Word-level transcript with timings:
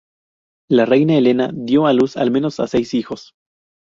La 0.67 0.85
reina 0.87 1.15
Helena 1.15 1.51
dio 1.53 1.85
a 1.85 1.93
luz 1.93 2.17
al 2.17 2.31
menos 2.31 2.59
a 2.59 2.65
seis 2.65 2.95
hijos. 2.95 3.35